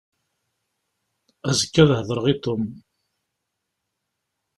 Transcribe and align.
Azekka 1.49 1.81
ad 1.83 1.91
hedreɣ 1.97 2.25
i 2.33 2.35
Tom. 2.43 2.63